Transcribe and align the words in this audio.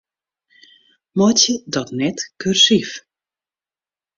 Meitsje 1.17 1.53
dat 1.73 1.89
net 1.99 2.17
kursyf. 2.39 2.91